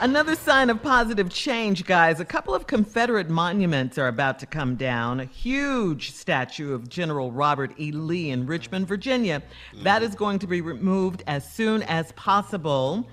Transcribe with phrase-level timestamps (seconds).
[0.00, 2.20] Another sign of positive change, guys.
[2.20, 5.18] A couple of Confederate monuments are about to come down.
[5.18, 7.90] A huge statue of General Robert E.
[7.90, 9.42] Lee in Richmond, Virginia.
[9.82, 13.08] That is going to be removed as soon as possible.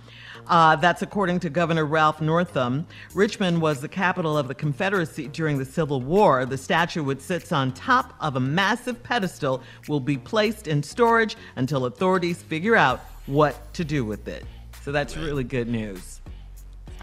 [0.45, 2.85] Uh, that's according to Governor Ralph Northam.
[3.15, 6.45] Richmond was the capital of the Confederacy during the Civil War.
[6.45, 11.35] The statue, which sits on top of a massive pedestal, will be placed in storage
[11.55, 14.45] until authorities figure out what to do with it.
[14.83, 16.21] So that's really good news.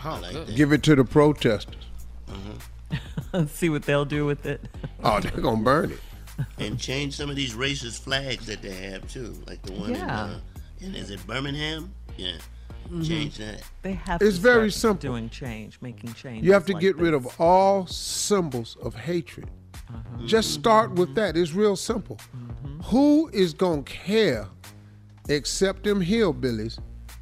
[0.04, 1.76] Oh, Give it to the protesters.
[2.28, 3.46] Mm-hmm.
[3.46, 4.60] See what they'll do with it.
[5.04, 5.98] Oh, they're gonna burn it.
[6.58, 9.96] and change some of these racist flags that they have too, like the one in,
[9.96, 10.22] Yeah.
[10.22, 10.38] uh,
[10.78, 11.92] in is it Birmingham?
[12.16, 12.34] Yeah,
[12.84, 13.02] mm-hmm.
[13.02, 13.64] change that.
[13.82, 15.10] They have It's to very start simple.
[15.14, 16.44] doing change, making change.
[16.46, 19.50] You have to get rid of all symbols of hatred.
[19.88, 20.24] Uh-huh.
[20.24, 21.14] Just start with mm-hmm.
[21.16, 21.36] that.
[21.36, 22.20] It's real simple.
[22.84, 24.46] Who is gonna care,
[25.28, 26.78] except them hillbillies,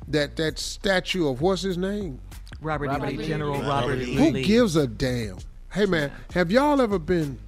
[0.09, 2.21] that that statue of what's his name?
[2.61, 2.89] Robert, E.
[2.89, 3.27] Robert Lee, Lee.
[3.27, 4.13] General Robert Robert Lee.
[4.13, 4.15] E.
[4.15, 5.39] Who gives a damn?
[5.73, 7.39] Hey man, have y'all ever been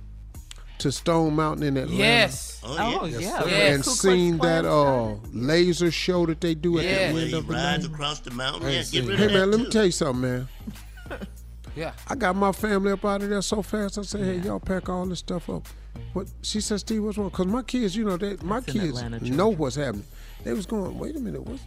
[0.78, 1.97] to Stone Mountain in Atlanta?
[1.99, 2.61] Yes.
[2.65, 3.19] Oh, Oh yeah.
[3.19, 3.84] yeah, And Yes.
[3.84, 7.12] Ku seen that uh laser show that they do at Yeah.
[7.12, 7.95] the end of the rides night?
[7.95, 8.69] across the mountain.
[8.71, 9.12] Yeah, get rid it.
[9.15, 10.49] of Hey that man, let me tell you something, man.
[11.75, 11.93] Yeah.
[12.06, 13.97] I got my family up out of there so fast.
[13.97, 15.67] I said, "Hey, y'all pack all this stuff up."
[16.12, 18.81] What she said, "Steve, what's wrong?" Because my kids, you know, they my That's in
[18.83, 20.05] kids Atlanta, know what's happening.
[20.44, 21.59] They was going, "Wait a minute, what?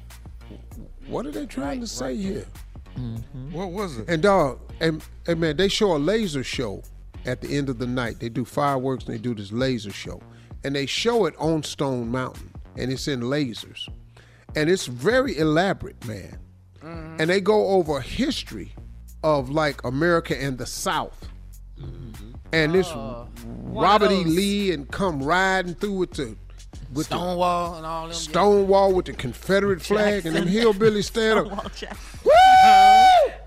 [1.07, 2.45] What are they trying to say here?"
[2.97, 3.51] Mm-hmm.
[3.51, 4.09] What was it?
[4.09, 6.83] And dog, and, and man, they show a laser show
[7.25, 8.19] at the end of the night.
[8.19, 10.21] They do fireworks and they do this laser show,
[10.63, 13.89] and they show it on Stone Mountain, and it's in lasers,
[14.55, 16.39] and it's very elaborate, man.
[16.79, 17.21] Mm-hmm.
[17.21, 18.73] And they go over history
[19.23, 21.27] of like America and the South,
[21.79, 22.31] mm-hmm.
[22.53, 23.27] and this oh.
[23.63, 24.23] Robert E.
[24.23, 26.35] Lee and come riding through with the
[26.93, 28.13] with the Stonewall and all them.
[28.13, 31.71] Stonewall with the Confederate flag, and them hillbillies stand up.
[32.23, 32.31] Woo!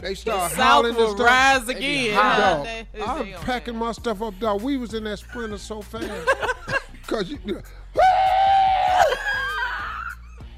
[0.00, 1.26] They start South howling and will stuff.
[1.26, 2.14] rise again.
[2.14, 2.66] dog.
[3.06, 4.62] I'm packing my stuff up, dog.
[4.62, 6.08] We was in that sprinter so fast.
[7.06, 7.62] Cause you!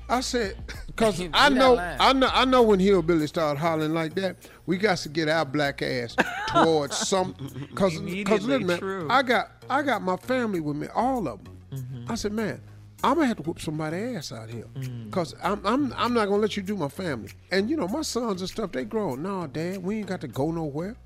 [0.09, 0.57] I said,
[0.97, 1.79] cause I know.
[1.79, 5.45] I know, I know when hillbilly start hollering like that, we got to get our
[5.45, 6.17] black ass
[6.49, 7.35] towards some.
[7.77, 9.07] Cause, cause look, man, true.
[9.09, 11.57] I got, I got my family with me, all of them.
[11.73, 12.11] Mm-hmm.
[12.13, 12.61] I said, man,
[13.03, 15.11] I'm gonna have to whoop somebody's ass out here, Mm.
[15.11, 17.31] cause I'm I'm I'm not gonna let you do my family.
[17.51, 19.15] And you know my sons and stuff, they grow.
[19.15, 20.97] No, Dad, we ain't got to go nowhere.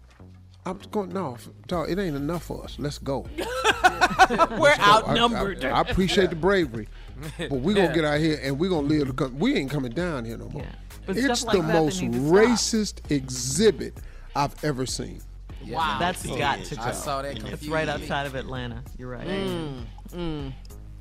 [0.67, 1.11] I'm going.
[1.12, 1.37] No,
[1.67, 2.76] dog, it ain't enough for us.
[2.79, 3.26] Let's go.
[3.38, 5.64] We're I- outnumbered.
[5.64, 6.88] I, I appreciate the bravery,
[7.38, 7.94] but we're gonna Yeah.
[7.94, 9.14] get out here and we're gonna live.
[9.14, 10.64] The, we ain't coming down here no more.
[11.06, 12.23] But It's like the most need stop.
[12.35, 13.99] racist exhibit
[14.35, 15.20] I've ever seen.
[15.67, 16.82] Wow, that's got to go.
[16.82, 18.82] I saw that It's right outside of Atlanta.
[18.99, 19.26] You're right.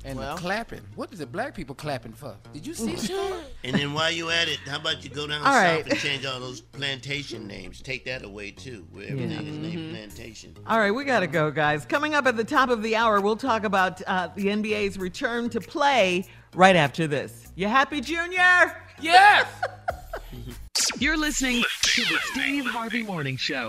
[0.06, 0.34] And Well.
[0.36, 0.82] the clapping.
[0.96, 2.36] What is the black people clapping for?
[2.52, 3.40] Did you see that?
[3.64, 5.86] And then while you at it, how about you go down All south right.
[5.90, 7.80] and change all those plantation names?
[7.80, 9.62] Take that away too, where everything is Mm-hmm.
[9.62, 10.54] named plantation.
[10.66, 11.86] All right, we got to go, guys.
[11.86, 15.48] Coming up at the top of the hour, we'll talk about uh, the NBA's return
[15.50, 17.50] to play right after this.
[17.54, 18.76] You happy, Junior?
[19.00, 19.46] Yes!
[20.98, 23.68] You're listening to the Steve Harvey Morning Show.